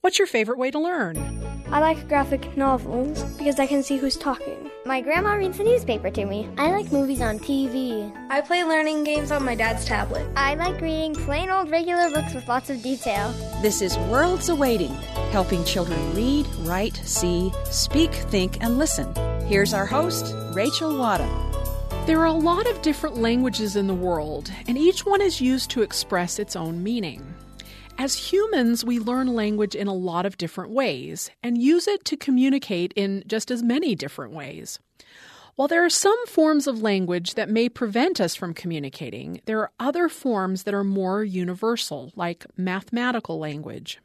[0.00, 1.16] What's your favorite way to learn?
[1.72, 4.70] I like graphic novels because I can see who's talking.
[4.86, 6.48] My grandma reads the newspaper to me.
[6.56, 8.12] I like movies on TV.
[8.30, 10.24] I play learning games on my dad's tablet.
[10.36, 13.32] I like reading plain old regular books with lots of detail.
[13.60, 14.94] This is Worlds Awaiting,
[15.32, 19.12] helping children read, write, see, speak, think, and listen.
[19.48, 21.28] Here's our host, Rachel Wadham.
[22.06, 25.70] There are a lot of different languages in the world, and each one is used
[25.70, 27.34] to express its own meaning.
[28.00, 32.16] As humans, we learn language in a lot of different ways and use it to
[32.16, 34.78] communicate in just as many different ways.
[35.56, 39.72] While there are some forms of language that may prevent us from communicating, there are
[39.80, 43.98] other forms that are more universal, like mathematical language.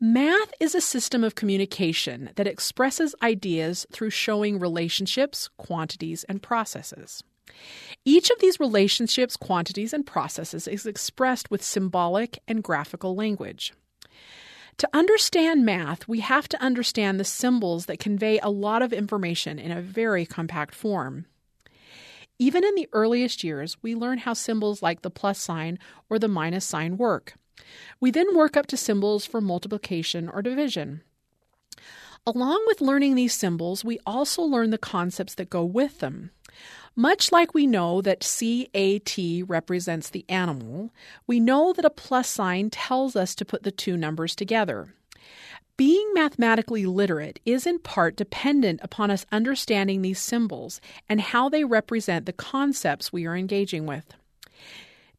[0.00, 7.22] Math is a system of communication that expresses ideas through showing relationships, quantities, and processes.
[8.04, 13.72] Each of these relationships, quantities, and processes is expressed with symbolic and graphical language.
[14.78, 19.58] To understand math, we have to understand the symbols that convey a lot of information
[19.58, 21.26] in a very compact form.
[22.38, 25.78] Even in the earliest years, we learn how symbols like the plus sign
[26.10, 27.34] or the minus sign work.
[28.00, 31.00] We then work up to symbols for multiplication or division.
[32.26, 36.32] Along with learning these symbols, we also learn the concepts that go with them.
[36.98, 40.90] Much like we know that CAT represents the animal,
[41.26, 44.94] we know that a plus sign tells us to put the two numbers together.
[45.76, 51.64] Being mathematically literate is in part dependent upon us understanding these symbols and how they
[51.64, 54.14] represent the concepts we are engaging with.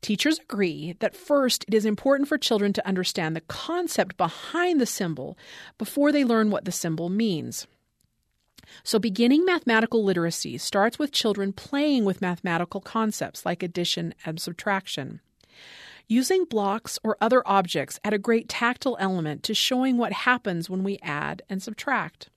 [0.01, 4.87] Teachers agree that first it is important for children to understand the concept behind the
[4.87, 5.37] symbol
[5.77, 7.67] before they learn what the symbol means.
[8.83, 15.21] So, beginning mathematical literacy starts with children playing with mathematical concepts like addition and subtraction.
[16.07, 20.83] Using blocks or other objects add a great tactile element to showing what happens when
[20.83, 22.29] we add and subtract.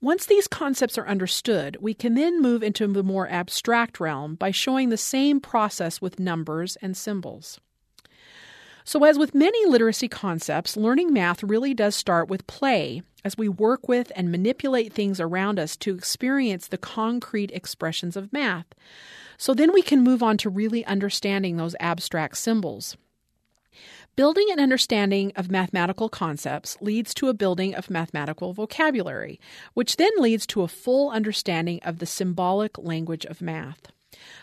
[0.00, 4.50] Once these concepts are understood, we can then move into the more abstract realm by
[4.50, 7.60] showing the same process with numbers and symbols.
[8.84, 13.48] So, as with many literacy concepts, learning math really does start with play as we
[13.48, 18.66] work with and manipulate things around us to experience the concrete expressions of math.
[19.36, 22.96] So then we can move on to really understanding those abstract symbols.
[24.14, 29.40] Building an understanding of mathematical concepts leads to a building of mathematical vocabulary,
[29.72, 33.90] which then leads to a full understanding of the symbolic language of math.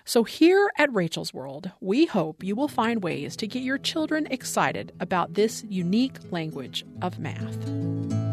[0.04, 4.28] So, here at Rachel's World, we hope you will find ways to get your children
[4.32, 8.29] excited about this unique language of math.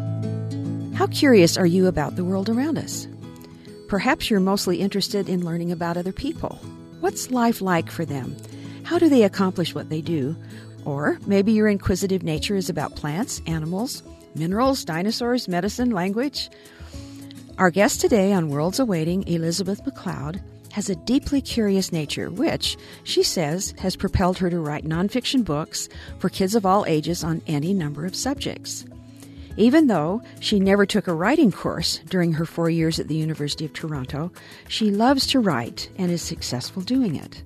[0.97, 3.07] How curious are you about the world around us?
[3.87, 6.59] Perhaps you're mostly interested in learning about other people.
[7.01, 8.35] What's life like for them?
[8.81, 10.35] How do they accomplish what they do?
[10.85, 14.01] Or maybe your inquisitive nature is about plants, animals,
[14.33, 16.49] minerals, dinosaurs, medicine, language.
[17.59, 20.41] Our guest today on Worlds Awaiting, Elizabeth MacLeod,
[20.71, 25.89] has a deeply curious nature, which, she says, has propelled her to write nonfiction books
[26.17, 28.83] for kids of all ages on any number of subjects.
[29.57, 33.65] Even though she never took a writing course during her four years at the University
[33.65, 34.31] of Toronto,
[34.67, 37.43] she loves to write and is successful doing it.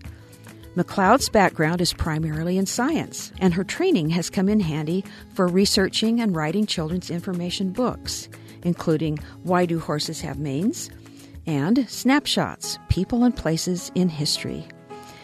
[0.76, 6.22] MacLeod's background is primarily in science, and her training has come in handy for researching
[6.22, 8.30] and writing children's information books,
[8.64, 10.90] including Why Do Horses Have Manes?
[11.48, 14.66] and Snapshots People and Places in History.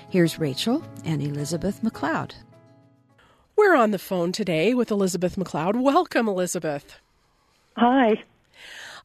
[0.09, 2.33] Here's Rachel and Elizabeth MacLeod.
[3.57, 5.77] We're on the phone today with Elizabeth MacLeod.
[5.77, 6.99] Welcome, Elizabeth.
[7.75, 8.23] Hi.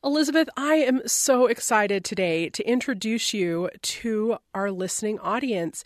[0.05, 5.85] Elizabeth, I am so excited today to introduce you to our listening audience.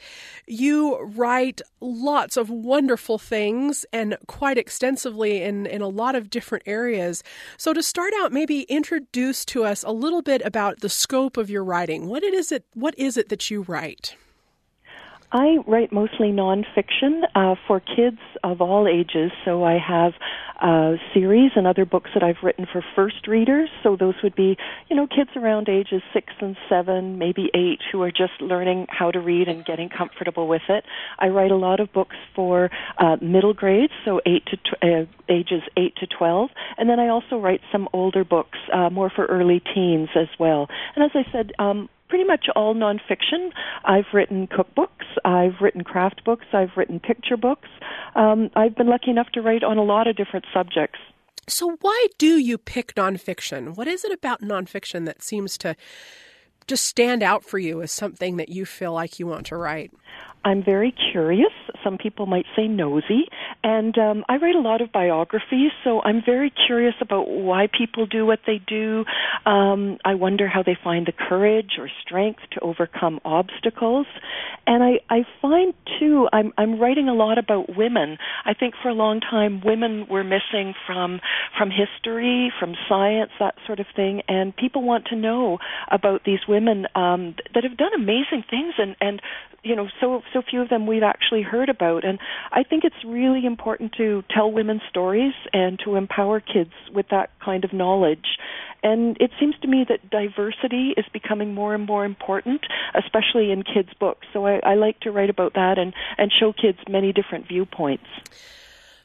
[0.49, 6.65] You write lots of wonderful things and quite extensively in, in a lot of different
[6.67, 7.23] areas.
[7.57, 11.49] So, to start out, maybe introduce to us a little bit about the scope of
[11.49, 12.09] your writing.
[12.09, 14.17] What it is it what is it that you write?
[15.37, 19.31] I write mostly nonfiction uh, for kids of all ages.
[19.45, 20.15] So I have
[20.63, 23.69] a series and other books that I've written for first readers.
[23.83, 24.57] So those would be,
[24.89, 29.11] you know, kids around ages six and seven, maybe eight, who are just learning how
[29.11, 30.85] to read and getting comfortable with it.
[31.19, 35.05] I write a lot of books for uh, middle grades, so eight to tw- uh,
[35.29, 39.27] ages eight to twelve, and then I also write some older books, uh, more for
[39.27, 40.69] early teens as well.
[40.95, 43.51] And as I said, um, pretty much all nonfiction.
[43.85, 47.69] I've written cookbooks, I've written craft books, I've written picture books.
[48.15, 50.99] Um, I've been lucky enough to write on a lot of different subjects.
[51.49, 53.77] So, why do you pick nonfiction?
[53.77, 55.77] What is it about nonfiction that seems to
[56.67, 59.93] just stand out for you as something that you feel like you want to write?
[60.47, 61.53] I'm very curious.
[61.83, 63.29] Some people might say nosy.
[63.65, 68.07] And um, I write a lot of biographies, so I'm very curious about why people
[68.07, 69.05] do what they do.
[69.45, 74.07] Um, I wonder how they find the courage or strength to overcome obstacles.
[74.69, 78.17] And I, I find, too, I'm, I'm writing a lot about women.
[78.45, 81.21] I think for a long time women were missing from,
[81.59, 84.23] from history, from science, that sort of thing.
[84.29, 85.59] And people want to know
[85.91, 86.56] about these women
[86.95, 89.21] um, that have done amazing things and, and
[89.63, 92.05] you know so so few of them we've actually heard about.
[92.05, 92.19] And
[92.53, 97.31] i think it's really important to tell women's stories and to empower kids with that
[97.45, 98.39] kind of knowledge.
[98.83, 102.63] And it seems to me that diversity is becoming more and more important
[102.95, 104.27] especially in kids books.
[104.33, 108.07] So i, I like to write about that and and show kids many different viewpoints.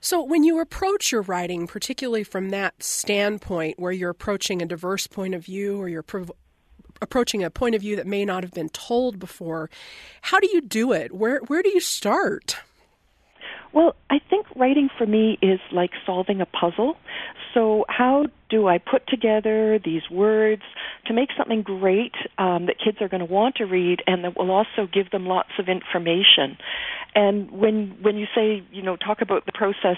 [0.04, 5.06] So, when you approach your writing, particularly from that standpoint where you're approaching a diverse
[5.06, 6.02] point of view or you're
[7.02, 9.70] approaching a point of view that may not have been told before.
[10.22, 11.14] How do you do it?
[11.14, 12.58] Where where do you start?
[13.74, 16.98] Well, I think writing for me is like solving a puzzle.
[17.54, 20.62] So, how do I put together these words
[21.06, 24.38] to make something great um, that kids are going to want to read and that
[24.38, 26.58] will also give them lots of information?
[27.16, 29.98] And when when you say you know talk about the process,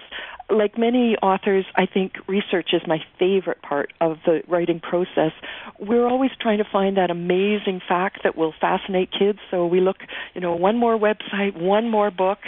[0.49, 5.31] like many authors, I think research is my favorite part of the writing process.
[5.79, 9.39] We're always trying to find that amazing fact that will fascinate kids.
[9.51, 9.97] So we look,
[10.33, 12.39] you know, one more website, one more book,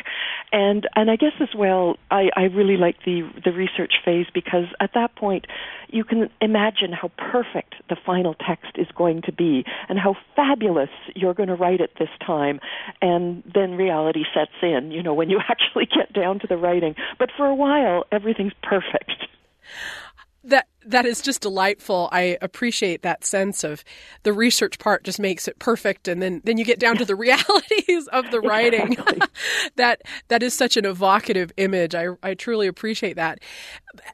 [0.51, 4.65] and and I guess as well, I, I really like the the research phase because
[4.79, 5.45] at that point
[5.89, 10.89] you can imagine how perfect the final text is going to be and how fabulous
[11.15, 12.59] you're going to write it this time.
[13.01, 16.95] And then reality sets in, you know, when you actually get down to the writing.
[17.19, 19.27] But for a while, everything's perfect.
[20.43, 22.09] That that is just delightful.
[22.11, 23.83] I appreciate that sense of
[24.23, 27.15] the research part just makes it perfect, and then then you get down to the
[27.25, 28.93] realities of the writing.
[28.93, 29.21] Exactly.
[29.75, 31.95] that that is such an evocative image.
[31.95, 33.39] I I truly appreciate that.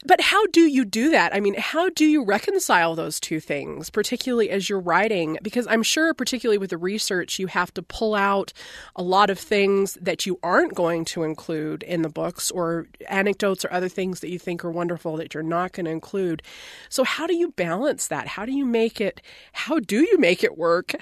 [0.06, 1.34] But how do you do that?
[1.34, 5.38] I mean, how do you reconcile those two things, particularly as you're writing?
[5.42, 8.54] Because I'm sure, particularly with the research, you have to pull out
[8.96, 13.66] a lot of things that you aren't going to include in the books, or anecdotes
[13.66, 16.44] or other things that you think are wonderful that you're not going to include.
[16.90, 18.28] So how do you balance that?
[18.28, 19.22] How do you make it?
[19.54, 20.94] How do you make it work?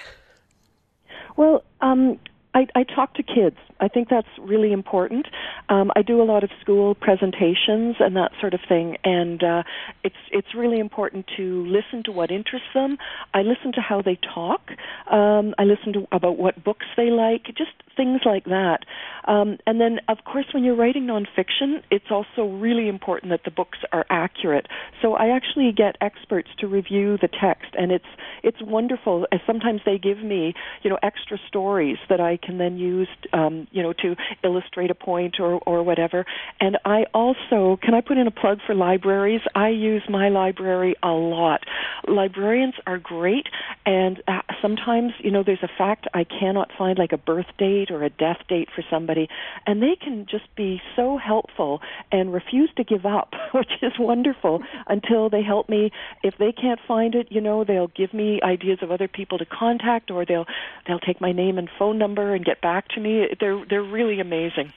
[1.36, 2.18] Well, um,
[2.54, 3.56] I, I talk to kids.
[3.80, 5.26] I think that's really important.
[5.68, 9.62] Um, I do a lot of school presentations and that sort of thing, and uh,
[10.04, 12.98] it's it's really important to listen to what interests them.
[13.34, 14.70] I listen to how they talk.
[15.10, 17.46] Um, I listen to about what books they like.
[17.56, 18.80] Just things like that.
[19.26, 23.50] Um, and then, of course, when you're writing nonfiction, it's also really important that the
[23.50, 24.66] books are accurate.
[25.02, 28.04] So I actually get experts to review the text, and it's
[28.42, 29.26] it's wonderful.
[29.46, 33.82] Sometimes they give me, you know, extra stories that I can then use, um, you
[33.82, 36.24] know, to illustrate a point or or whatever.
[36.60, 39.40] And I also can I put in a plug for libraries.
[39.54, 41.60] I use my library a lot.
[42.06, 43.46] Librarians are great,
[43.86, 47.90] and uh, sometimes, you know, there's a fact I cannot find, like a birth date
[47.90, 49.28] or a death date for somebody,
[49.66, 51.80] and they can just be so helpful
[52.10, 55.90] and refuse to give up, which is wonderful until they help me.
[56.22, 59.46] If they can't find it, you know, they'll give me ideas of other people to
[59.46, 60.46] contact, or they'll
[60.86, 63.26] they'll take my name and phone number and get back to me.
[63.38, 64.72] They're they're really amazing.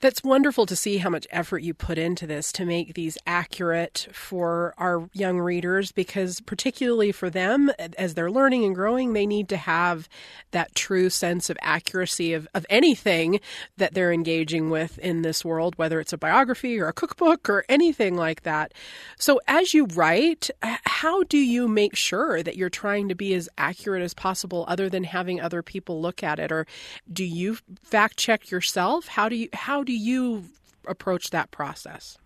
[0.00, 4.06] That's wonderful to see how much effort you put into this to make these accurate
[4.12, 9.48] for our young readers because, particularly for them, as they're learning and growing, they need
[9.48, 10.08] to have
[10.52, 13.40] that true sense of accuracy of, of anything
[13.76, 17.64] that they're engaging with in this world, whether it's a biography or a cookbook or
[17.68, 18.72] anything like that.
[19.18, 23.48] So, as you write, how do you make sure that you're trying to be as
[23.58, 26.52] accurate as possible other than having other people look at it?
[26.52, 26.68] Or
[27.12, 29.08] do you fact check yourself?
[29.08, 30.44] How do you, how do you
[30.86, 32.18] approach that process?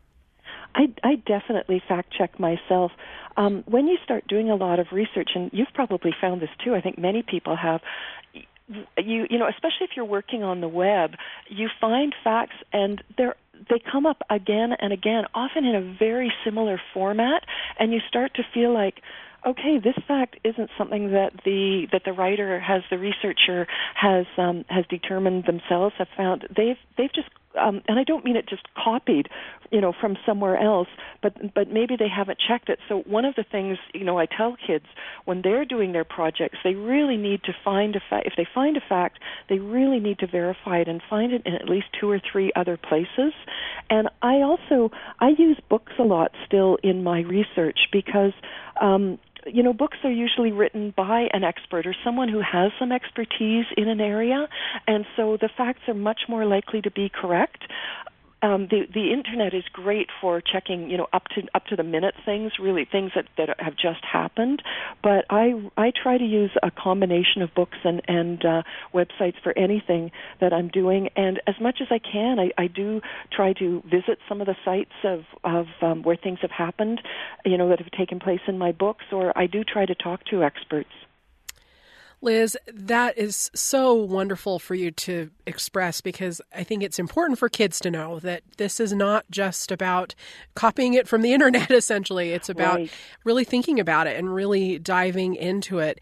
[0.75, 2.91] I, I definitely fact check myself.
[3.37, 6.75] Um, when you start doing a lot of research, and you've probably found this too,
[6.75, 7.81] I think many people have.
[8.99, 11.13] You you know, especially if you're working on the web,
[11.49, 13.37] you find facts and they're
[13.71, 17.45] they come up again and again, often in a very similar format,
[17.79, 19.03] and you start to feel like,
[19.47, 24.65] okay, this fact isn't something that the that the writer has, the researcher has um,
[24.69, 26.47] has determined themselves, have found.
[26.57, 27.29] They've they've just
[27.61, 29.29] um, and I don't mean it just copied,
[29.71, 30.89] you know, from somewhere else,
[31.23, 32.79] but but maybe they haven't checked it.
[32.89, 34.85] So one of the things, you know, I tell kids
[35.25, 38.27] when they're doing their projects, they really need to find a fact.
[38.27, 39.19] If they find a fact,
[39.49, 42.53] they really need to verify it and find it in at least two or three
[42.57, 43.33] other places.
[43.91, 48.33] And I also I use books a lot still in my research because
[48.81, 52.93] um, you know, books are usually written by an expert or someone who has some
[52.93, 54.49] expertise in an area,
[54.87, 57.65] and so the facts are much more likely to be correct
[58.43, 61.83] um, the the internet is great for checking, you know, up to up to the
[61.83, 64.63] minute things, really things that that have just happened.
[65.03, 69.57] But I I try to use a combination of books and and uh, websites for
[69.57, 73.83] anything that I'm doing, and as much as I can, I, I do try to
[73.85, 77.01] visit some of the sites of of um, where things have happened,
[77.45, 80.25] you know, that have taken place in my books, or I do try to talk
[80.27, 80.91] to experts.
[82.23, 87.49] Liz, that is so wonderful for you to express because I think it's important for
[87.49, 90.15] kids to know that this is not just about
[90.55, 92.31] copying it from the internet, essentially.
[92.31, 92.91] It's about right.
[93.25, 96.01] really thinking about it and really diving into it.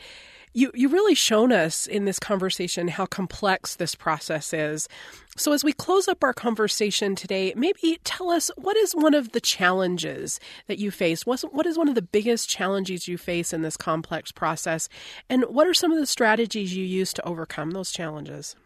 [0.52, 4.88] You you really shown us in this conversation how complex this process is.
[5.37, 9.30] So as we close up our conversation today, maybe tell us what is one of
[9.33, 11.25] the challenges that you face?
[11.25, 14.88] What is one of the biggest challenges you face in this complex process?
[15.28, 18.57] And what are some of the strategies you use to overcome those challenges?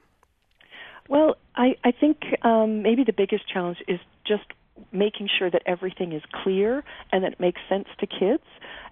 [1.08, 4.44] Well, I, I think um, maybe the biggest challenge is just
[4.90, 8.42] making sure that everything is clear and that it makes sense to kids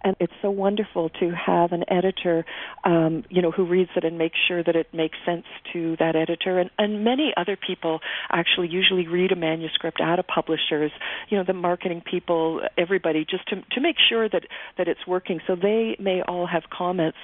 [0.05, 2.45] and it's so wonderful to have an editor,
[2.85, 6.17] um, you know, who reads it and makes sure that it makes sense to that
[6.17, 6.59] editor.
[6.59, 10.93] And, and many other people actually usually read a manuscript out of publisher's,
[11.29, 14.45] you know, the marketing people, everybody, just to to make sure that
[14.79, 15.41] that it's working.
[15.47, 17.19] So they may all have comments.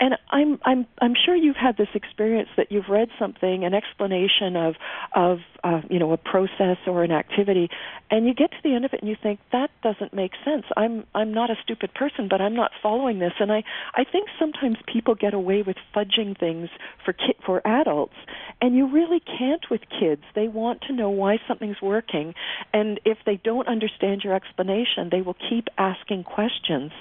[0.00, 4.56] And I'm I'm I'm sure you've had this experience that you've read something, an explanation
[4.56, 4.74] of
[5.14, 7.68] of uh, you know a process or an activity,
[8.10, 10.64] and you get to the end of it and you think that doesn't make sense.
[10.76, 11.94] I'm I'm not a stupid
[12.28, 13.32] but I'm not following this.
[13.40, 13.62] And I,
[13.94, 16.68] I think sometimes people get away with fudging things
[17.04, 18.14] for ki- for adults,
[18.60, 20.22] and you really can't with kids.
[20.34, 22.34] They want to know why something's working,
[22.72, 26.92] and if they don't understand your explanation, they will keep asking questions.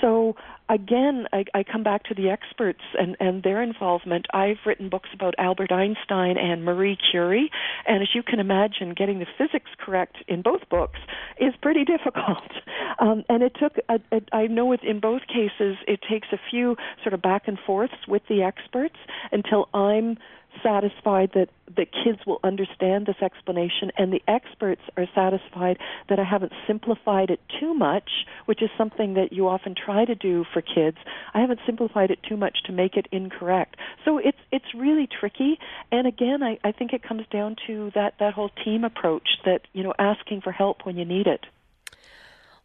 [0.00, 0.36] So
[0.68, 4.26] again, I, I come back to the experts and, and their involvement.
[4.32, 7.50] I've written books about Albert Einstein and Marie Curie,
[7.86, 10.98] and as you can imagine, getting the physics correct in both books
[11.40, 12.50] is pretty difficult.
[12.98, 16.38] Um, and it took, a, a, I know it, in both cases, it takes a
[16.50, 18.96] few sort of back and forths with the experts
[19.32, 20.18] until I'm
[20.62, 26.24] satisfied that the kids will understand this explanation and the experts are satisfied that I
[26.24, 28.10] haven't simplified it too much,
[28.46, 30.96] which is something that you often try to do for kids.
[31.34, 33.76] I haven't simplified it too much to make it incorrect.
[34.04, 35.58] So it's it's really tricky
[35.90, 39.62] and again I, I think it comes down to that, that whole team approach that,
[39.72, 41.46] you know, asking for help when you need it.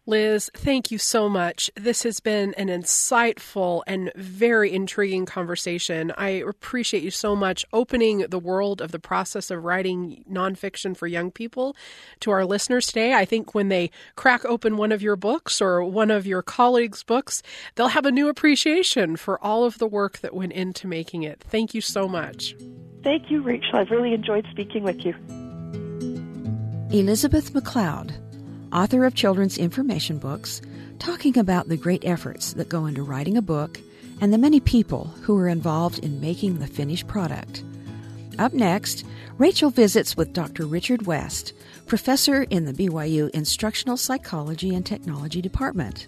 [0.08, 1.70] Liz, thank you so much.
[1.76, 6.12] This has been an insightful and very intriguing conversation.
[6.18, 11.06] I appreciate you so much opening the world of the process of writing nonfiction for
[11.06, 11.76] young people
[12.22, 13.14] to our listeners today.
[13.14, 17.04] I think when they crack open one of your books or one of your colleagues'
[17.04, 17.44] books,
[17.76, 21.42] they'll have a new appreciation for all of the work that went into making it.
[21.42, 22.56] Thank you so much.
[23.04, 23.76] Thank you, Rachel.
[23.76, 25.14] I've really enjoyed speaking with you.
[26.92, 28.21] Elizabeth MacLeod
[28.72, 30.62] author of children's information books,
[31.00, 33.80] talking about the great efforts that go into writing a book
[34.22, 37.64] and the many people who are involved in making the finished product.
[38.40, 39.06] Up next,
[39.38, 40.66] Rachel visits with Dr.
[40.66, 41.54] Richard West,
[41.88, 46.08] professor in the BYU Instructional Psychology and Technology Department.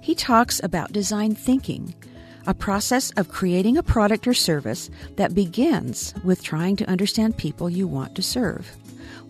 [0.00, 1.94] He talks about design thinking,
[2.46, 7.70] a process of creating a product or service that begins with trying to understand people
[7.70, 8.76] you want to serve,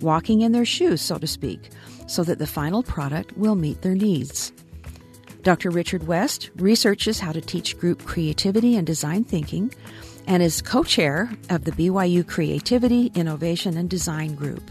[0.01, 1.69] walking in their shoes, so to speak,
[2.07, 4.53] so that the final product will meet their needs.
[5.43, 5.71] Dr.
[5.71, 9.75] Richard West researches how to teach group creativity and design thinking
[10.27, 14.63] and is co chair of the BYU Creativity, Innovation, and Design Group.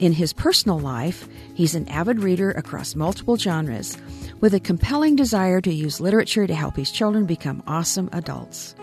[0.00, 3.96] In his personal life, he's an avid reader across multiple genres
[4.40, 8.74] with a compelling desire to use literature to help his children become awesome adults.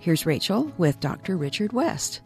[0.00, 1.36] Here's Rachel with Dr.
[1.36, 2.20] Richard West.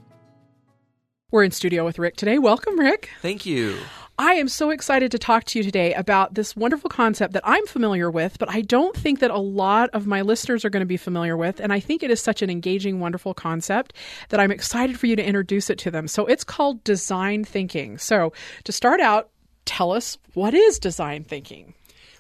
[1.31, 2.39] We're in studio with Rick today.
[2.39, 3.11] Welcome, Rick.
[3.21, 3.77] Thank you.
[4.21, 7.65] I am so excited to talk to you today about this wonderful concept that I'm
[7.69, 10.87] familiar with, but I don't think that a lot of my listeners are going to
[10.87, 11.61] be familiar with.
[11.61, 13.93] And I think it is such an engaging, wonderful concept
[14.31, 16.09] that I'm excited for you to introduce it to them.
[16.09, 17.97] So it's called design thinking.
[17.97, 18.33] So
[18.65, 19.31] to start out,
[19.67, 21.75] tell us what is design thinking?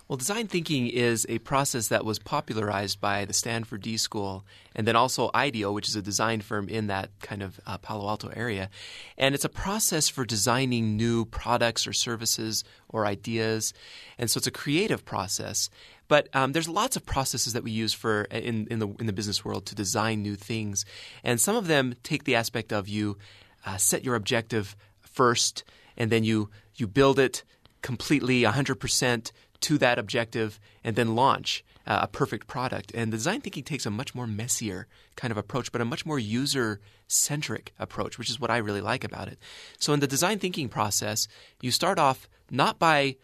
[0.09, 4.43] Well, design thinking is a process that was popularized by the Stanford D School
[4.75, 8.09] and then also IDEO, which is a design firm in that kind of uh, Palo
[8.09, 8.71] Alto area.
[9.19, 13.75] And it's a process for designing new products or services or ideas.
[14.17, 15.69] And so it's a creative process.
[16.09, 19.13] But um, there's lots of processes that we use for in, in the in the
[19.13, 20.87] business world to design new things,
[21.23, 23.19] and some of them take the aspect of you
[23.67, 25.65] uh, set your objective first,
[25.99, 27.45] and then you you build it
[27.83, 32.93] completely 100% to that objective and then launch uh, a perfect product.
[32.95, 34.87] And design thinking takes a much more messier
[35.17, 38.81] kind of approach, but a much more user centric approach, which is what I really
[38.81, 39.39] like about it.
[39.79, 41.27] So in the design thinking process,
[41.61, 43.17] you start off not by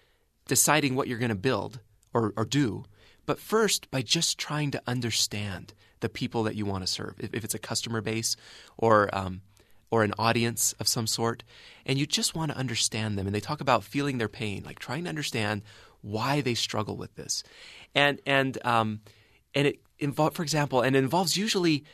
[0.46, 1.80] deciding what you're going to build
[2.12, 2.84] or, or do,
[3.26, 7.14] but first by just trying to understand the people that you want to serve.
[7.18, 8.36] If, if it's a customer base
[8.76, 9.42] or um,
[9.90, 11.44] or an audience of some sort,
[11.86, 13.26] and you just want to understand them.
[13.26, 15.62] And they talk about feeling their pain, like trying to understand
[16.04, 17.42] why they struggle with this,
[17.94, 19.00] and and um,
[19.54, 21.84] and it involves, for example, and involves usually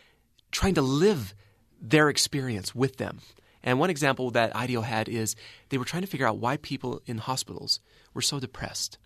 [0.50, 1.34] trying to live
[1.80, 3.20] their experience with them.
[3.62, 5.36] And one example that IDEO had is
[5.68, 7.80] they were trying to figure out why people in hospitals
[8.14, 8.98] were so depressed.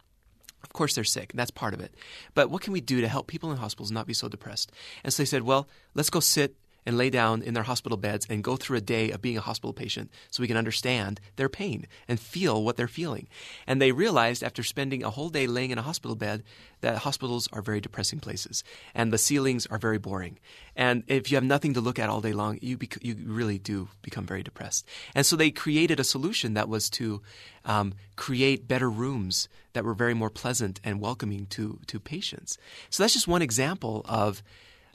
[0.63, 1.95] Of course, they're sick, and that's part of it.
[2.35, 4.73] But what can we do to help people in hospitals not be so depressed?
[5.03, 8.27] And so they said, well, let's go sit and lay down in their hospital beds
[8.29, 11.49] and go through a day of being a hospital patient so we can understand their
[11.49, 13.29] pain and feel what they're feeling.
[13.67, 16.43] And they realized after spending a whole day laying in a hospital bed
[16.81, 18.63] that hospitals are very depressing places
[18.95, 20.39] and the ceilings are very boring.
[20.77, 23.59] And if you have nothing to look at all day long, you, bec- you really
[23.59, 24.87] do become very depressed.
[25.15, 27.23] And so they created a solution that was to
[27.65, 32.59] um, create better rooms that were very more pleasant and welcoming to, to patients.
[32.91, 34.43] So that's just one example of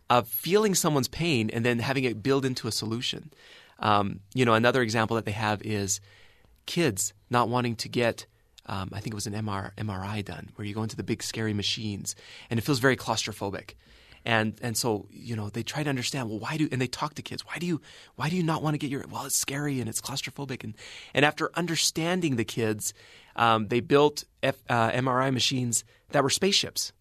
[0.10, 3.32] of feeling someone's pain and then having it build into a solution.
[3.80, 6.01] Um, you know, another example that they have is
[6.66, 8.25] kids not wanting to get.
[8.66, 11.24] Um, I think it was an MR, MRI done where you go into the big
[11.24, 12.16] scary machines
[12.50, 13.74] and it feels very claustrophobic.
[14.25, 17.13] And and so you know they try to understand well why do and they talk
[17.13, 17.80] to kids why do you
[18.16, 20.75] why do you not want to get your well it's scary and it's claustrophobic and
[21.13, 22.94] and after understanding the kids
[23.38, 26.92] um, they built F, uh, MRI machines that were spaceships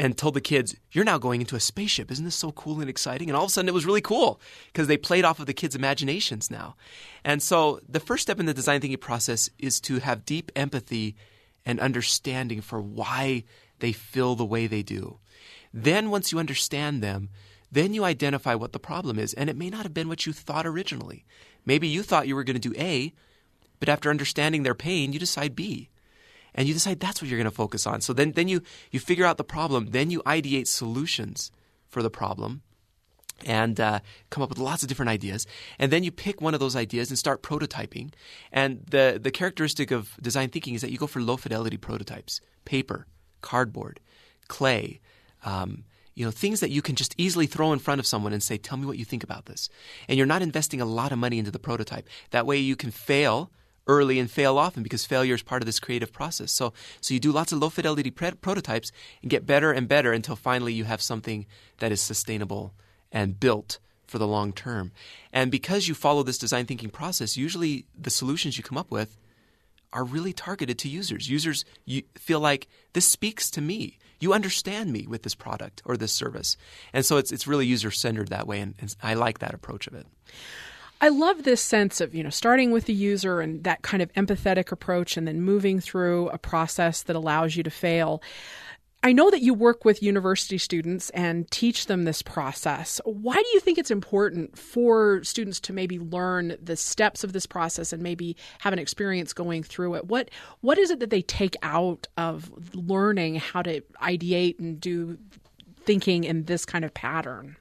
[0.00, 2.10] and told the kids, You're now going into a spaceship.
[2.10, 3.28] Isn't this so cool and exciting?
[3.28, 4.40] And all of a sudden it was really cool
[4.72, 6.74] because they played off of the kids' imaginations now.
[7.22, 11.16] And so the first step in the design thinking process is to have deep empathy
[11.66, 13.44] and understanding for why
[13.80, 15.18] they feel the way they do.
[15.72, 17.28] Then, once you understand them,
[17.70, 19.34] then you identify what the problem is.
[19.34, 21.26] And it may not have been what you thought originally.
[21.66, 23.12] Maybe you thought you were going to do A,
[23.78, 25.89] but after understanding their pain, you decide B
[26.54, 28.00] and you decide that's what you're going to focus on.
[28.00, 31.50] So then, then you, you figure out the problem, then you ideate solutions
[31.88, 32.62] for the problem
[33.46, 35.46] and uh, come up with lots of different ideas.
[35.78, 38.12] And then you pick one of those ideas and start prototyping.
[38.52, 42.40] And the, the characteristic of design thinking is that you go for low fidelity prototypes
[42.64, 43.06] paper,
[43.40, 44.00] cardboard,
[44.48, 45.00] clay.
[45.44, 48.42] Um, you know, things that you can just easily throw in front of someone and
[48.42, 49.70] say, Tell me what you think about this.
[50.06, 52.06] And you're not investing a lot of money into the prototype.
[52.30, 53.50] That way you can fail
[53.90, 56.52] early and fail often because failure is part of this creative process.
[56.52, 60.12] So, so you do lots of low fidelity pre- prototypes and get better and better
[60.12, 61.44] until finally you have something
[61.78, 62.72] that is sustainable
[63.10, 64.92] and built for the long term.
[65.32, 69.16] And because you follow this design thinking process, usually the solutions you come up with
[69.92, 71.28] are really targeted to users.
[71.28, 71.64] Users
[72.14, 73.98] feel like this speaks to me.
[74.20, 76.56] You understand me with this product or this service.
[76.92, 78.60] And so it's, it's really user centered that way.
[78.60, 80.06] And, and I like that approach of it.
[81.02, 84.12] I love this sense of, you know, starting with the user and that kind of
[84.12, 88.22] empathetic approach and then moving through a process that allows you to fail.
[89.02, 93.00] I know that you work with university students and teach them this process.
[93.06, 97.46] Why do you think it's important for students to maybe learn the steps of this
[97.46, 100.04] process and maybe have an experience going through it?
[100.04, 105.16] What what is it that they take out of learning how to ideate and do
[105.84, 107.56] thinking in this kind of pattern?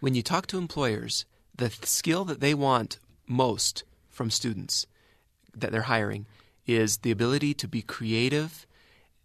[0.00, 1.24] When you talk to employers,
[1.54, 4.86] the skill that they want most from students
[5.54, 6.26] that they're hiring
[6.66, 8.66] is the ability to be creative,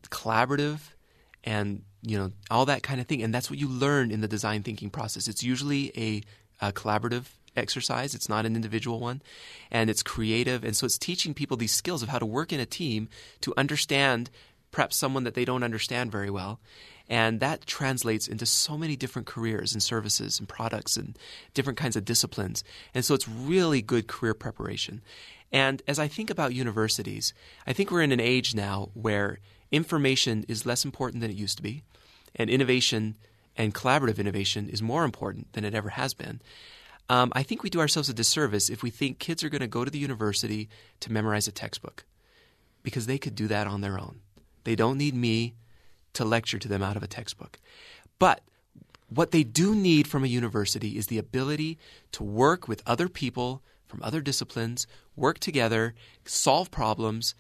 [0.10, 0.80] collaborative,
[1.44, 3.22] and you know all that kind of thing.
[3.22, 5.28] And that's what you learn in the design thinking process.
[5.28, 8.14] It's usually a, a collaborative exercise.
[8.14, 9.22] It's not an individual one,
[9.72, 10.64] and it's creative.
[10.64, 13.10] And so it's teaching people these skills of how to work in a team
[13.42, 14.30] to understand
[14.72, 16.60] perhaps someone that they don't understand very well
[17.10, 21.18] and that translates into so many different careers and services and products and
[21.56, 22.64] different kinds of disciplines.
[22.94, 25.02] And so it's really good career preparation.
[25.52, 27.34] And as I think about universities,
[27.66, 29.40] I think we're in an age now where
[29.72, 31.84] information is less important than it used to be,
[32.36, 33.16] and innovation
[33.58, 36.42] and collaborative innovation is more important than it ever has been.
[37.10, 39.68] Um, I think we do ourselves a disservice if we think kids are going to
[39.68, 42.06] go to the university to memorize a textbook
[42.84, 44.20] because they could do that on their own.
[44.64, 45.56] They don't need me
[46.14, 47.60] to lecture to them out of a textbook.
[48.18, 48.42] But
[49.08, 51.78] what they do need from a university is the ability
[52.12, 57.34] to work with other people from other disciplines, work together, solve problems,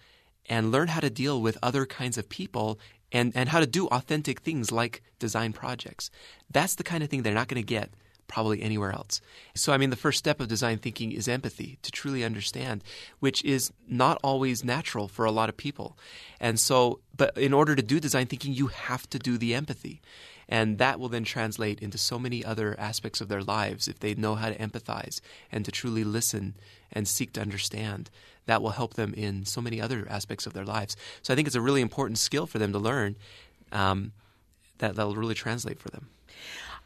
[0.47, 2.79] and learn how to deal with other kinds of people
[3.11, 6.09] and, and how to do authentic things like design projects.
[6.49, 7.91] That's the kind of thing they're not going to get
[8.29, 9.19] probably anywhere else.
[9.55, 12.81] So, I mean, the first step of design thinking is empathy, to truly understand,
[13.19, 15.97] which is not always natural for a lot of people.
[16.39, 20.01] And so, but in order to do design thinking, you have to do the empathy.
[20.47, 24.15] And that will then translate into so many other aspects of their lives if they
[24.15, 25.19] know how to empathize
[25.51, 26.55] and to truly listen
[26.91, 28.09] and seek to understand.
[28.45, 30.95] That will help them in so many other aspects of their lives.
[31.21, 33.15] So I think it's a really important skill for them to learn
[33.71, 34.13] um,
[34.79, 36.09] that that'll really translate for them.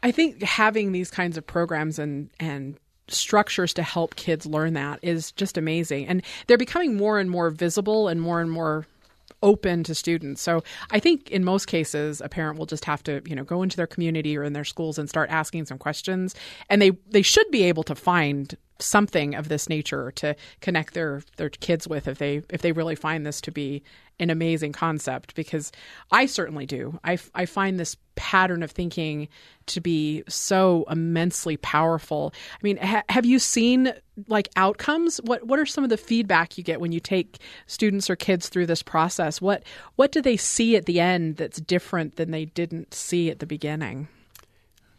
[0.04, 4.98] I think having these kinds of programs and and structures to help kids learn that
[5.02, 6.06] is just amazing.
[6.06, 8.86] And they're becoming more and more visible and more and more
[9.42, 10.40] open to students.
[10.40, 13.62] So I think in most cases a parent will just have to, you know, go
[13.62, 16.34] into their community or in their schools and start asking some questions
[16.68, 21.22] and they they should be able to find something of this nature to connect their
[21.36, 23.82] their kids with if they if they really find this to be
[24.20, 25.72] an amazing concept because
[26.12, 26.98] I certainly do.
[27.02, 29.28] I, I find this pattern of thinking
[29.66, 32.32] to be so immensely powerful.
[32.52, 33.92] I mean, ha- have you seen
[34.28, 35.18] like outcomes?
[35.24, 38.48] What what are some of the feedback you get when you take students or kids
[38.48, 39.40] through this process?
[39.40, 39.64] What
[39.96, 43.46] what do they see at the end that's different than they didn't see at the
[43.46, 44.08] beginning?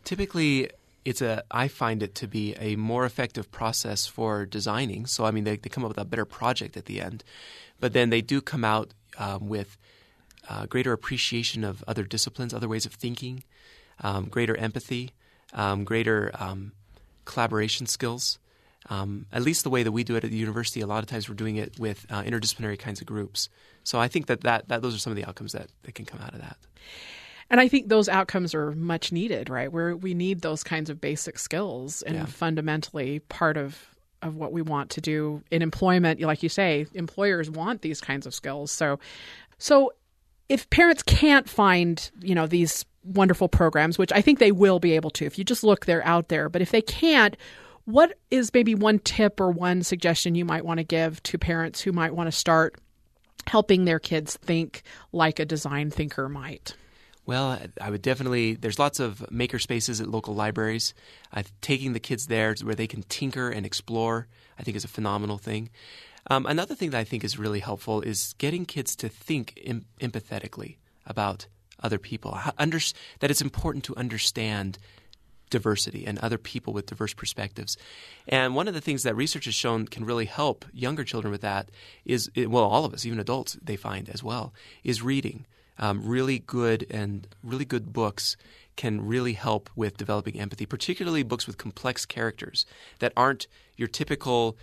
[0.03, 0.69] Typically,
[1.05, 5.05] it's a I find it to be a more effective process for designing.
[5.05, 7.23] So I mean, they, they come up with a better project at the end,
[7.79, 9.77] but then they do come out um, with
[10.49, 13.43] uh, greater appreciation of other disciplines, other ways of thinking,
[14.01, 15.11] um, greater empathy,
[15.53, 16.73] um, greater um,
[17.23, 18.39] collaboration skills.
[18.87, 21.09] Um, at least the way that we do it at the university, a lot of
[21.09, 23.49] times we're doing it with uh, interdisciplinary kinds of groups.
[23.83, 26.05] So I think that, that, that those are some of the outcomes that, that can
[26.05, 26.57] come out of that.
[27.49, 29.71] And I think those outcomes are much needed, right?
[29.71, 32.25] Where we need those kinds of basic skills and yeah.
[32.25, 36.19] fundamentally part of of what we want to do in employment.
[36.19, 38.71] Like you say, employers want these kinds of skills.
[38.71, 38.99] So,
[39.59, 39.93] so
[40.49, 44.93] if parents can't find, you know, these wonderful programs, which I think they will be
[44.93, 46.49] able to, if you just look, they're out there.
[46.49, 47.37] But if they can't,
[47.85, 51.81] what is maybe one tip or one suggestion you might want to give to parents
[51.81, 52.75] who might want to start
[53.47, 54.81] helping their kids think
[55.11, 56.75] like a design thinker might?
[57.25, 58.53] Well, I would definitely.
[58.53, 60.93] There's lots of maker spaces at local libraries.
[61.33, 64.27] Uh, taking the kids there where they can tinker and explore,
[64.59, 65.69] I think, is a phenomenal thing.
[66.27, 69.85] Um, another thing that I think is really helpful is getting kids to think em-
[69.99, 71.47] empathetically about
[71.81, 72.35] other people.
[72.35, 72.79] How, under,
[73.19, 74.77] that it's important to understand
[75.51, 77.77] diversity and other people with diverse perspectives.
[78.27, 81.41] And one of the things that research has shown can really help younger children with
[81.41, 81.69] that
[82.03, 85.45] is, well, all of us, even adults, they find as well, is reading
[85.77, 88.37] um, really good and really good books
[88.75, 92.65] can really help with developing empathy, particularly books with complex characters
[92.99, 94.57] that aren't your typical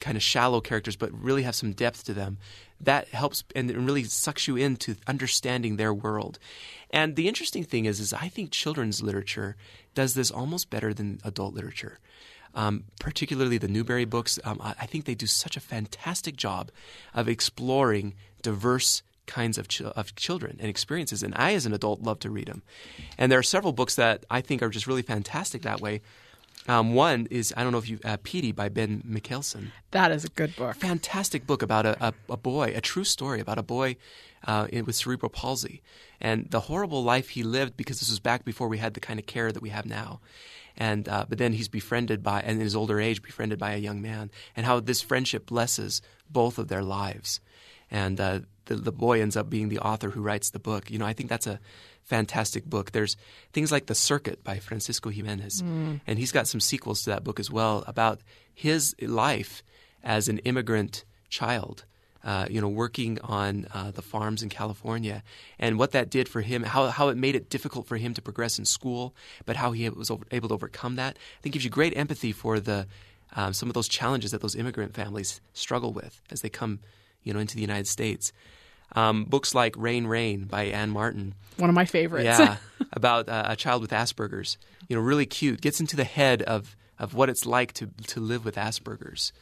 [0.00, 2.38] kind of shallow characters, but really have some depth to them.
[2.80, 6.38] That helps and it really sucks you into understanding their world.
[6.90, 9.56] And the interesting thing is, is I think children's literature
[9.94, 11.98] does this almost better than adult literature.
[12.56, 16.70] Um, particularly the Newbery books, um, I think they do such a fantastic job
[17.12, 21.22] of exploring diverse kinds of, ch- of children and experiences.
[21.22, 22.62] And I, as an adult, love to read them.
[23.18, 26.00] And there are several books that I think are just really fantastic that way.
[26.66, 29.72] Um, one is I don't know if you uh, Petey by Ben Mikaelsen.
[29.90, 30.74] That is a good book.
[30.76, 33.96] Fantastic book about a, a, a boy, a true story about a boy
[34.46, 35.82] uh, with cerebral palsy
[36.20, 39.18] and the horrible life he lived because this was back before we had the kind
[39.18, 40.20] of care that we have now.
[40.76, 43.78] And uh, but then he's befriended by, and in his older age, befriended by a
[43.78, 47.40] young man, and how this friendship blesses both of their lives.
[47.90, 50.90] And uh, the, the boy ends up being the author who writes the book.
[50.90, 51.60] You know, I think that's a
[52.02, 52.92] fantastic book.
[52.92, 53.16] There's
[53.52, 56.00] things like The Circuit by Francisco Jimenez, mm.
[56.06, 58.20] and he's got some sequels to that book as well about
[58.54, 59.62] his life
[60.02, 61.84] as an immigrant child.
[62.22, 65.22] Uh, you know, working on uh, the farms in California,
[65.58, 68.22] and what that did for him, how how it made it difficult for him to
[68.22, 71.18] progress in school, but how he was over, able to overcome that.
[71.18, 72.86] I think gives you great empathy for the
[73.36, 76.80] um, some of those challenges that those immigrant families struggle with as they come,
[77.24, 78.32] you know, into the United States.
[78.92, 81.34] Um, books like Rain Reign by Ann Martin.
[81.56, 82.24] One of my favorites.
[82.24, 82.56] yeah,
[82.92, 84.56] about uh, a child with Asperger's.
[84.88, 85.60] You know, really cute.
[85.60, 89.32] Gets into the head of, of what it's like to, to live with Asperger's.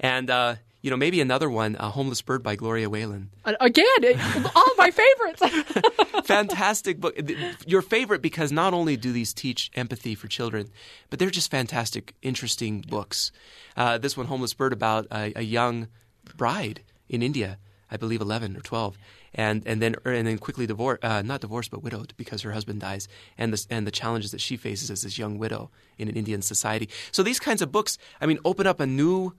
[0.00, 3.30] And, uh, you know, maybe another one, A Homeless Bird by Gloria Whelan.
[3.44, 4.20] Again,
[4.54, 5.42] all my favorites.
[6.24, 7.18] fantastic book.
[7.66, 10.70] Your favorite because not only do these teach empathy for children,
[11.10, 13.32] but they're just fantastic, interesting books.
[13.76, 15.88] Uh, this one, Homeless Bird, about a, a young
[16.36, 17.58] bride in India
[17.90, 18.98] I believe, 11 or 12,
[19.34, 22.52] and and then er, and then quickly divorced, uh, not divorced but widowed because her
[22.52, 23.06] husband dies,
[23.38, 26.42] and the and the challenges that she faces as this young widow in an Indian
[26.42, 26.88] society.
[27.12, 29.34] So these kinds of books, I mean, open up a new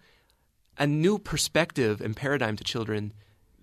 [0.77, 3.13] a new perspective and paradigm to children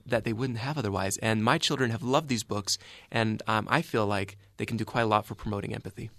[0.04, 1.16] that they wouldn't have otherwise.
[1.18, 2.76] And my children have loved these books,
[3.10, 6.10] and um, I feel like they can do quite a lot for promoting empathy.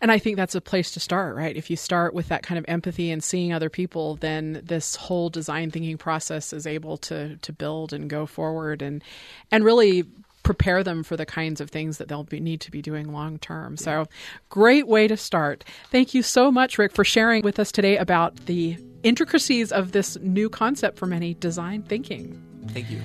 [0.00, 1.54] And I think that's a place to start, right?
[1.54, 5.28] If you start with that kind of empathy and seeing other people, then this whole
[5.28, 9.04] design thinking process is able to to build and go forward and
[9.50, 10.04] and really
[10.42, 13.38] prepare them for the kinds of things that they'll be, need to be doing long
[13.38, 13.76] term.
[13.76, 14.06] So,
[14.48, 15.64] great way to start.
[15.90, 20.18] Thank you so much, Rick, for sharing with us today about the intricacies of this
[20.20, 22.40] new concept for many design thinking.
[22.68, 23.00] Thank you.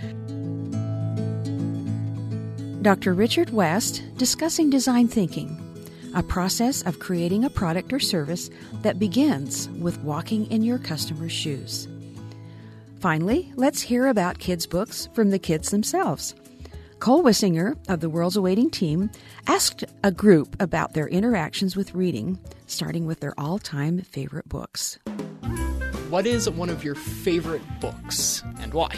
[2.82, 3.14] Dr.
[3.14, 5.60] Richard West discussing design thinking,
[6.16, 8.50] a process of creating a product or service
[8.82, 11.88] that begins with walking in your customer's shoes.
[13.00, 16.34] Finally, let's hear about kids' books from the kids themselves.
[17.00, 19.12] Cole Wissinger of the World's Awaiting team
[19.46, 24.98] asked a group about their interactions with reading, starting with their all time favorite books.
[26.10, 28.96] What is one of your favorite books and why?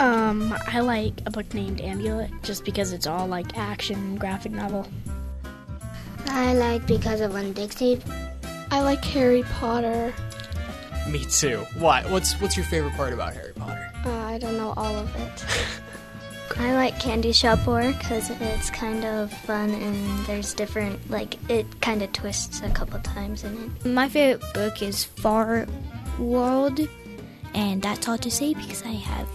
[0.00, 4.88] Um, I like a book named Amulet just because it's all like action graphic novel.
[6.28, 8.00] I like because of Winn-Dixie.
[8.70, 10.12] I like Harry Potter.
[11.08, 11.64] Me too.
[11.78, 12.02] Why?
[12.10, 13.90] What's what's your favorite part about Harry Potter?
[14.04, 15.44] Uh, I don't know all of it.
[16.56, 21.80] I like Candy Shop War because it's kind of fun and there's different, like, it
[21.80, 23.86] kind of twists a couple times in it.
[23.88, 25.66] My favorite book is Far
[26.18, 26.78] World,
[27.54, 29.28] and that's all to say because I have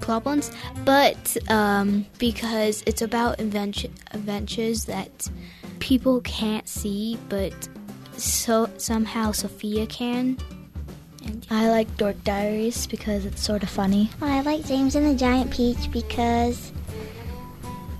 [0.00, 0.50] problems.
[0.84, 5.28] But um, because it's about invention, adventures that
[5.80, 7.52] people can't see, but
[8.16, 10.38] so somehow Sophia can.
[11.50, 14.10] I like Dork Diaries because it's sort of funny.
[14.20, 16.72] I like James and the Giant Peach because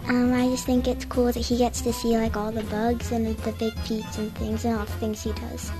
[0.09, 3.11] um, I just think it's cool that he gets to see like all the bugs
[3.13, 5.71] and the big peach and things and all the things he does.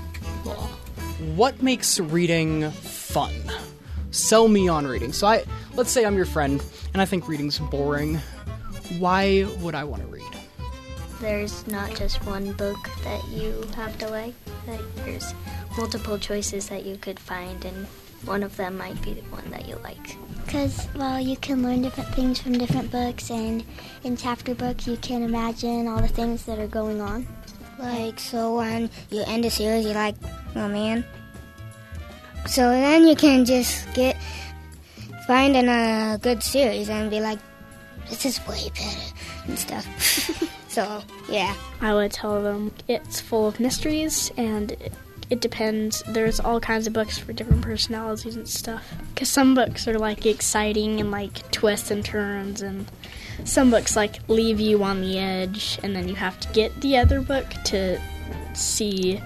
[1.35, 3.33] What makes reading fun?
[4.11, 5.13] Sell me on reading.
[5.13, 5.43] So I
[5.75, 8.15] let's say I'm your friend and I think reading's boring.
[8.97, 10.34] Why would I want to read?
[11.21, 14.33] There's not just one book that you have to like.
[14.67, 15.33] Like there's
[15.77, 17.85] multiple choices that you could find, and
[18.25, 20.17] one of them might be the one that you like.
[20.45, 23.63] Because, well, you can learn different things from different books, and
[24.03, 27.27] in chapter books, you can imagine all the things that are going on.
[27.79, 30.15] Like, so when you end a series, you're like,
[30.55, 31.05] oh man.
[32.47, 34.17] So then you can just get
[35.25, 37.39] find a good series and be like,
[38.09, 39.13] this is way better
[39.47, 39.85] and stuff.
[40.75, 41.55] so, yeah.
[41.79, 44.91] I would tell them it's full of mysteries and it,
[45.29, 46.03] it depends.
[46.07, 48.93] There's all kinds of books for different personalities and stuff.
[49.13, 52.91] Because some books are like exciting and like twists and turns, and
[53.45, 56.97] some books like leave you on the edge, and then you have to get the
[56.97, 57.99] other book to
[58.53, 59.21] see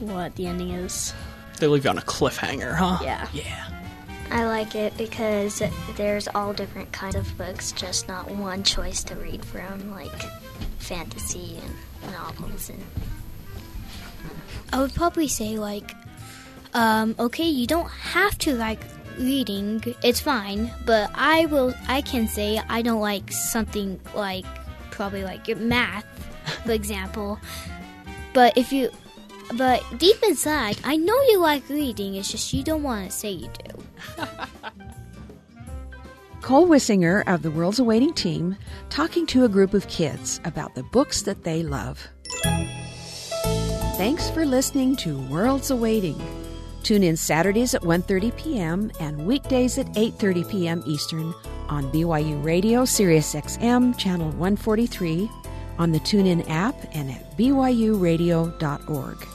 [0.00, 1.14] what the ending is.
[1.58, 2.98] They leave you on a cliffhanger, huh?
[3.02, 3.28] Yeah.
[3.32, 3.79] Yeah.
[4.30, 5.62] I like it because
[5.96, 10.22] there's all different kinds of books, just not one choice to read from, like
[10.78, 11.58] fantasy
[12.02, 12.84] and novels and
[14.72, 15.94] I would probably say like,
[16.74, 18.80] um, okay, you don't have to like
[19.18, 19.82] reading.
[20.02, 21.74] It's fine, but I will.
[21.88, 24.46] I can say I don't like something like
[24.90, 26.04] probably like math,
[26.64, 27.38] for example.
[28.32, 28.90] But if you,
[29.54, 32.14] but deep inside, I know you like reading.
[32.14, 33.69] It's just you don't want to say you do.
[36.42, 38.56] Cole Wissinger of the World's Awaiting team
[38.88, 42.08] talking to a group of kids about the books that they love.
[43.96, 46.18] Thanks for listening to Worlds Awaiting.
[46.82, 48.90] Tune in Saturdays at 1:30 p.m.
[49.00, 50.82] and weekdays at 8:30 p.m.
[50.86, 51.34] Eastern
[51.68, 55.30] on BYU Radio Sirius XM channel 143
[55.78, 59.26] on the TuneIn app and at byuradio.org.